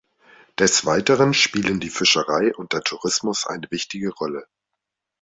[0.57, 4.47] Des Weiteren spielen die Fischerei und der Tourismus eine wichtige Rolle.